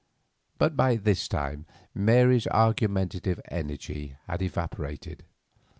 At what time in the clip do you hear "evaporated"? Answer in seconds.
4.41-5.25